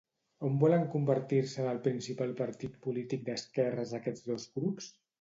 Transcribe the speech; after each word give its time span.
On 0.47 0.53
volen 0.63 0.85
convertir-se 0.93 1.61
en 1.65 1.69
el 1.73 1.83
principal 1.89 2.35
partit 2.41 2.83
polític 2.89 3.25
d'esquerres 3.31 3.97
aquests 4.03 4.31
dos 4.35 4.53
grups? 4.59 4.95